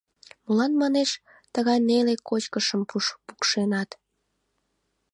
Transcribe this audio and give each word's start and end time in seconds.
Молан, 0.45 0.73
манеш, 0.81 1.11
тыгай 1.53 1.79
неле 1.87 2.15
кочкышым 2.27 2.81
пукшенат? 3.27 3.89